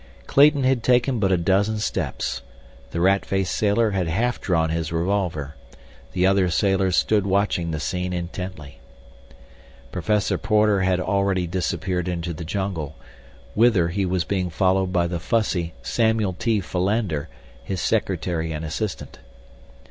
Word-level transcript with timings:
Clayton 0.25 0.63
had 0.63 0.81
taken 0.81 1.19
but 1.19 1.31
a 1.31 1.37
dozen 1.37 1.77
steps. 1.77 2.41
The 2.89 2.99
rat 2.99 3.23
faced 3.23 3.53
sailor 3.53 3.91
had 3.91 4.07
half 4.07 4.41
drawn 4.41 4.71
his 4.71 4.91
revolver; 4.91 5.53
the 6.13 6.25
other 6.25 6.49
sailors 6.49 6.95
stood 6.95 7.27
watching 7.27 7.69
the 7.69 7.79
scene 7.79 8.11
intently. 8.11 8.79
Professor 9.91 10.39
Porter 10.39 10.81
had 10.81 10.99
already 10.99 11.45
disappeared 11.45 12.07
into 12.07 12.33
the 12.33 12.43
jungle, 12.43 12.95
whither 13.53 13.89
he 13.89 14.03
was 14.07 14.23
being 14.23 14.49
followed 14.49 14.91
by 14.91 15.05
the 15.05 15.19
fussy 15.19 15.75
Samuel 15.83 16.33
T. 16.33 16.61
Philander, 16.61 17.29
his 17.63 17.79
secretary 17.79 18.51
and 18.51 18.65
assistant. 18.65 19.19